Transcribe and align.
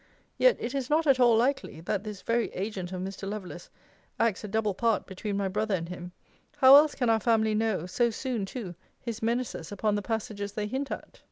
Yet 0.39 0.57
it 0.59 0.73
is 0.73 0.89
not 0.89 1.05
at 1.05 1.19
all 1.19 1.37
likely, 1.37 1.79
that 1.81 2.03
this 2.03 2.23
very 2.23 2.47
agent 2.53 2.91
of 2.91 3.03
Mr. 3.03 3.29
Lovelace 3.29 3.69
acts 4.19 4.43
a 4.43 4.47
double 4.47 4.73
part 4.73 5.05
between 5.05 5.37
my 5.37 5.47
brother 5.47 5.75
and 5.75 5.89
him: 5.89 6.11
How 6.57 6.75
else 6.75 6.95
can 6.95 7.07
our 7.11 7.19
family 7.19 7.53
know 7.53 7.85
(so 7.85 8.09
soon 8.09 8.47
too) 8.47 8.73
his 8.99 9.21
menaces 9.21 9.71
upon 9.71 9.93
the 9.93 10.01
passages 10.01 10.53
they 10.53 10.65
hint 10.65 10.89
at? 10.89 11.19